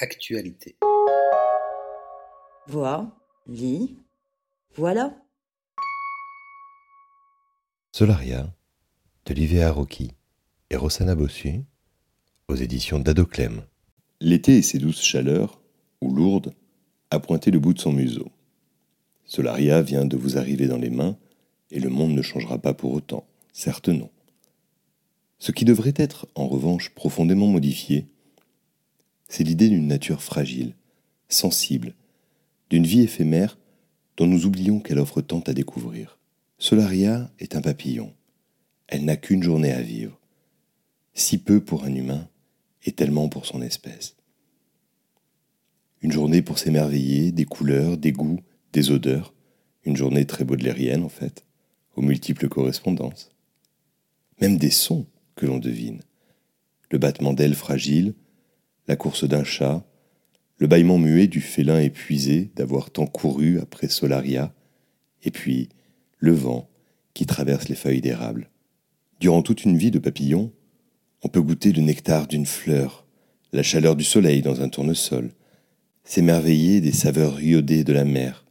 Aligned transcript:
Actualité. 0.00 0.76
Vois, 2.66 3.16
lis, 3.46 3.96
voilà. 4.74 5.14
Solaria, 7.92 8.52
d'Olivier 9.24 9.66
Rocky 9.68 10.10
et 10.70 10.76
Rossana 10.76 11.14
Bossu, 11.14 11.60
aux 12.48 12.56
éditions 12.56 12.98
d'Adoclem. 12.98 13.62
L'été 14.20 14.56
et 14.56 14.62
ses 14.62 14.80
douces 14.80 15.00
chaleurs, 15.00 15.60
ou 16.00 16.12
lourdes, 16.12 16.54
a 17.12 17.20
pointé 17.20 17.52
le 17.52 17.60
bout 17.60 17.72
de 17.72 17.78
son 17.78 17.92
museau. 17.92 18.32
Solaria 19.26 19.80
vient 19.80 20.06
de 20.06 20.16
vous 20.16 20.36
arriver 20.38 20.66
dans 20.66 20.78
les 20.78 20.90
mains, 20.90 21.16
et 21.70 21.78
le 21.78 21.88
monde 21.88 22.14
ne 22.14 22.22
changera 22.22 22.58
pas 22.58 22.74
pour 22.74 22.94
autant, 22.94 23.28
certes 23.52 23.90
non. 23.90 24.10
Ce 25.38 25.52
qui 25.52 25.64
devrait 25.64 25.94
être, 25.94 26.26
en 26.34 26.48
revanche, 26.48 26.90
profondément 26.90 27.46
modifié, 27.46 28.08
c'est 29.34 29.42
l'idée 29.42 29.68
d'une 29.68 29.88
nature 29.88 30.22
fragile, 30.22 30.76
sensible, 31.28 31.96
d'une 32.70 32.86
vie 32.86 33.00
éphémère 33.00 33.58
dont 34.16 34.28
nous 34.28 34.46
oublions 34.46 34.78
qu'elle 34.78 35.00
offre 35.00 35.22
tant 35.22 35.40
à 35.40 35.52
découvrir. 35.52 36.20
Solaria 36.58 37.32
est 37.40 37.56
un 37.56 37.60
papillon. 37.60 38.14
Elle 38.86 39.04
n'a 39.04 39.16
qu'une 39.16 39.42
journée 39.42 39.72
à 39.72 39.80
vivre. 39.80 40.20
Si 41.14 41.38
peu 41.38 41.60
pour 41.60 41.82
un 41.82 41.92
humain 41.92 42.28
et 42.84 42.92
tellement 42.92 43.28
pour 43.28 43.44
son 43.44 43.60
espèce. 43.60 44.14
Une 46.00 46.12
journée 46.12 46.40
pour 46.40 46.60
s'émerveiller 46.60 47.32
des 47.32 47.44
couleurs, 47.44 47.96
des 47.96 48.12
goûts, 48.12 48.38
des 48.72 48.92
odeurs. 48.92 49.34
Une 49.82 49.96
journée 49.96 50.26
très 50.26 50.44
baudelairienne 50.44 51.02
en 51.02 51.08
fait, 51.08 51.44
aux 51.96 52.02
multiples 52.02 52.48
correspondances. 52.48 53.32
Même 54.40 54.58
des 54.58 54.70
sons 54.70 55.06
que 55.34 55.46
l'on 55.46 55.58
devine. 55.58 56.02
Le 56.92 56.98
battement 56.98 57.32
d'ailes 57.32 57.56
fragiles, 57.56 58.14
la 58.88 58.96
course 58.96 59.24
d'un 59.24 59.44
chat, 59.44 59.84
le 60.58 60.66
bâillement 60.66 60.98
muet 60.98 61.26
du 61.26 61.40
félin 61.40 61.80
épuisé 61.80 62.50
d'avoir 62.54 62.90
tant 62.90 63.06
couru 63.06 63.58
après 63.58 63.88
Solaria, 63.88 64.54
et 65.22 65.30
puis 65.30 65.68
le 66.18 66.32
vent 66.32 66.68
qui 67.14 67.26
traverse 67.26 67.68
les 67.68 67.74
feuilles 67.74 68.00
d'érable. 68.00 68.50
Durant 69.20 69.42
toute 69.42 69.64
une 69.64 69.78
vie 69.78 69.90
de 69.90 69.98
papillon, 69.98 70.52
on 71.22 71.28
peut 71.28 71.40
goûter 71.40 71.72
le 71.72 71.82
nectar 71.82 72.26
d'une 72.26 72.46
fleur, 72.46 73.06
la 73.52 73.62
chaleur 73.62 73.96
du 73.96 74.04
soleil 74.04 74.42
dans 74.42 74.60
un 74.60 74.68
tournesol, 74.68 75.32
s'émerveiller 76.04 76.80
des 76.80 76.92
saveurs 76.92 77.40
iodées 77.40 77.84
de 77.84 77.92
la 77.92 78.04
mer. 78.04 78.44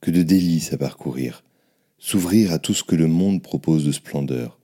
Que 0.00 0.10
de 0.10 0.22
délices 0.22 0.72
à 0.72 0.78
parcourir, 0.78 1.42
s'ouvrir 1.98 2.52
à 2.52 2.60
tout 2.60 2.72
ce 2.72 2.84
que 2.84 2.94
le 2.94 3.08
monde 3.08 3.42
propose 3.42 3.84
de 3.84 3.90
splendeur. 3.90 4.60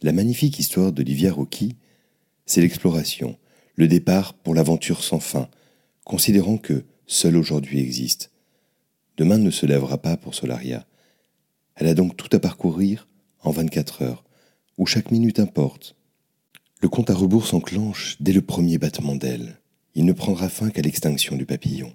La 0.00 0.12
magnifique 0.12 0.58
histoire 0.58 0.90
d'Olivia 0.90 1.32
Rocky, 1.32 1.76
c'est 2.46 2.62
l'exploration, 2.62 3.36
le 3.76 3.88
départ 3.88 4.34
pour 4.34 4.54
l'aventure 4.54 5.02
sans 5.02 5.20
fin, 5.20 5.48
considérant 6.04 6.58
que 6.58 6.84
seul 7.06 7.36
aujourd'hui 7.36 7.80
existe. 7.80 8.30
Demain 9.16 9.38
ne 9.38 9.50
se 9.50 9.66
lèvera 9.66 9.98
pas 9.98 10.16
pour 10.16 10.34
Solaria. 10.34 10.86
Elle 11.74 11.88
a 11.88 11.94
donc 11.94 12.16
tout 12.16 12.28
à 12.32 12.38
parcourir 12.38 13.08
en 13.42 13.50
24 13.50 14.02
heures, 14.02 14.24
où 14.78 14.86
chaque 14.86 15.10
minute 15.10 15.40
importe. 15.40 15.96
Le 16.80 16.88
compte 16.88 17.10
à 17.10 17.14
rebours 17.14 17.46
s'enclenche 17.46 18.16
dès 18.20 18.32
le 18.32 18.42
premier 18.42 18.78
battement 18.78 19.14
d'aile. 19.14 19.58
Il 19.94 20.04
ne 20.04 20.12
prendra 20.12 20.48
fin 20.48 20.70
qu'à 20.70 20.82
l'extinction 20.82 21.36
du 21.36 21.46
papillon. 21.46 21.94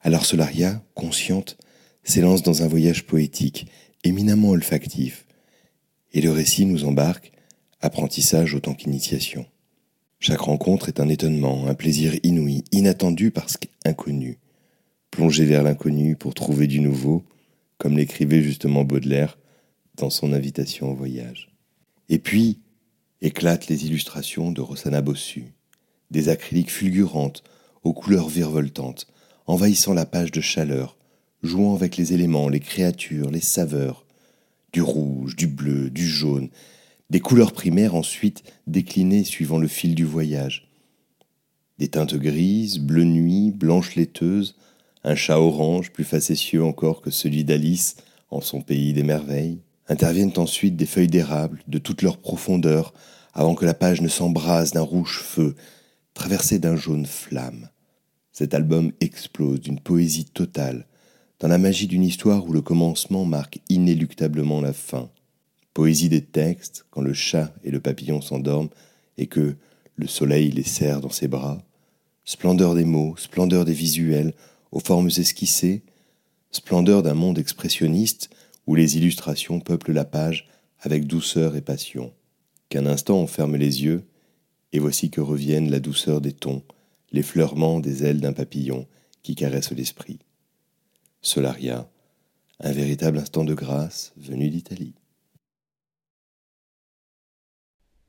Alors 0.00 0.24
Solaria, 0.24 0.82
consciente, 0.94 1.58
s'élance 2.02 2.42
dans 2.42 2.62
un 2.62 2.68
voyage 2.68 3.04
poétique, 3.04 3.66
éminemment 4.04 4.50
olfactif, 4.50 5.26
et 6.12 6.20
le 6.20 6.30
récit 6.30 6.64
nous 6.64 6.84
embarque, 6.84 7.32
apprentissage 7.80 8.54
autant 8.54 8.74
qu'initiation. 8.74 9.46
Chaque 10.20 10.40
rencontre 10.40 10.88
est 10.88 11.00
un 11.00 11.08
étonnement, 11.08 11.68
un 11.68 11.74
plaisir 11.74 12.14
inouï, 12.24 12.64
inattendu 12.72 13.30
parce 13.30 13.56
qu'inconnu. 13.56 14.38
Plonger 15.10 15.44
vers 15.44 15.62
l'inconnu 15.62 16.16
pour 16.16 16.34
trouver 16.34 16.66
du 16.66 16.80
nouveau, 16.80 17.24
comme 17.78 17.96
l'écrivait 17.96 18.42
justement 18.42 18.84
Baudelaire 18.84 19.38
dans 19.96 20.10
son 20.10 20.32
invitation 20.32 20.90
au 20.90 20.94
voyage. 20.94 21.50
Et 22.08 22.18
puis, 22.18 22.58
éclatent 23.20 23.68
les 23.68 23.86
illustrations 23.86 24.50
de 24.50 24.60
Rossana 24.60 25.02
Bossu, 25.02 25.52
des 26.10 26.28
acryliques 26.28 26.72
fulgurantes, 26.72 27.44
aux 27.84 27.92
couleurs 27.92 28.28
virevoltantes, 28.28 29.06
envahissant 29.46 29.94
la 29.94 30.04
page 30.04 30.32
de 30.32 30.40
chaleur, 30.40 30.96
jouant 31.44 31.76
avec 31.76 31.96
les 31.96 32.12
éléments, 32.12 32.48
les 32.48 32.60
créatures, 32.60 33.30
les 33.30 33.40
saveurs, 33.40 34.04
du 34.72 34.82
rouge, 34.82 35.36
du 35.36 35.46
bleu, 35.46 35.90
du 35.90 36.06
jaune, 36.06 36.50
des 37.10 37.20
couleurs 37.20 37.52
primaires 37.52 37.94
ensuite 37.94 38.42
déclinées 38.66 39.24
suivant 39.24 39.58
le 39.58 39.68
fil 39.68 39.94
du 39.94 40.04
voyage. 40.04 40.68
Des 41.78 41.88
teintes 41.88 42.16
grises, 42.16 42.78
bleu 42.78 43.04
nuit, 43.04 43.50
blanche 43.50 43.94
laiteuse, 43.94 44.56
un 45.04 45.14
chat 45.14 45.38
orange 45.38 45.90
plus 45.90 46.04
facétieux 46.04 46.62
encore 46.62 47.00
que 47.00 47.10
celui 47.10 47.44
d'Alice 47.44 47.96
en 48.30 48.40
son 48.40 48.60
pays 48.60 48.92
des 48.92 49.04
merveilles. 49.04 49.60
Interviennent 49.88 50.34
ensuite 50.36 50.76
des 50.76 50.86
feuilles 50.86 51.06
d'érable 51.06 51.62
de 51.66 51.78
toute 51.78 52.02
leur 52.02 52.18
profondeur 52.18 52.92
avant 53.32 53.54
que 53.54 53.64
la 53.64 53.74
page 53.74 54.02
ne 54.02 54.08
s'embrase 54.08 54.72
d'un 54.72 54.82
rouge 54.82 55.20
feu, 55.22 55.54
traversé 56.12 56.58
d'un 56.58 56.76
jaune 56.76 57.06
flamme. 57.06 57.70
Cet 58.32 58.52
album 58.52 58.92
explose 59.00 59.60
d'une 59.60 59.80
poésie 59.80 60.26
totale, 60.26 60.86
dans 61.40 61.48
la 61.48 61.58
magie 61.58 61.86
d'une 61.86 62.02
histoire 62.02 62.44
où 62.46 62.52
le 62.52 62.60
commencement 62.60 63.24
marque 63.24 63.60
inéluctablement 63.68 64.60
la 64.60 64.72
fin 64.72 65.08
poésie 65.78 66.08
des 66.08 66.24
textes 66.24 66.86
quand 66.90 67.02
le 67.02 67.14
chat 67.14 67.54
et 67.62 67.70
le 67.70 67.78
papillon 67.78 68.20
s'endorment 68.20 68.70
et 69.16 69.28
que 69.28 69.54
le 69.94 70.08
soleil 70.08 70.50
les 70.50 70.64
serre 70.64 71.00
dans 71.00 71.08
ses 71.08 71.28
bras, 71.28 71.62
splendeur 72.24 72.74
des 72.74 72.84
mots, 72.84 73.16
splendeur 73.16 73.64
des 73.64 73.74
visuels 73.74 74.34
aux 74.72 74.80
formes 74.80 75.06
esquissées, 75.06 75.84
splendeur 76.50 77.04
d'un 77.04 77.14
monde 77.14 77.38
expressionniste 77.38 78.28
où 78.66 78.74
les 78.74 78.96
illustrations 78.96 79.60
peuplent 79.60 79.92
la 79.92 80.04
page 80.04 80.48
avec 80.80 81.06
douceur 81.06 81.54
et 81.54 81.60
passion. 81.60 82.12
Qu'un 82.70 82.86
instant 82.86 83.18
on 83.18 83.28
ferme 83.28 83.54
les 83.54 83.84
yeux, 83.84 84.02
et 84.72 84.80
voici 84.80 85.10
que 85.10 85.20
reviennent 85.20 85.70
la 85.70 85.78
douceur 85.78 86.20
des 86.20 86.32
tons, 86.32 86.64
l'effleurement 87.12 87.78
des 87.78 88.02
ailes 88.02 88.20
d'un 88.20 88.32
papillon 88.32 88.88
qui 89.22 89.36
caresse 89.36 89.70
l'esprit. 89.70 90.18
Solaria, 91.22 91.88
un 92.58 92.72
véritable 92.72 93.18
instant 93.18 93.44
de 93.44 93.54
grâce 93.54 94.12
venu 94.16 94.50
d'Italie. 94.50 94.94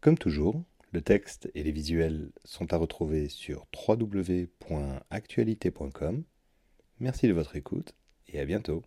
Comme 0.01 0.17
toujours, 0.17 0.63
le 0.91 1.01
texte 1.01 1.51
et 1.55 1.63
les 1.63 1.73
visuels 1.73 2.31
sont 2.45 2.71
à 2.73 2.77
retrouver 2.77 3.27
sur 3.27 3.67
www.actualité.com. 3.87 6.23
Merci 6.99 7.27
de 7.27 7.33
votre 7.33 7.57
écoute 7.57 7.93
et 8.27 8.39
à 8.39 8.45
bientôt. 8.45 8.81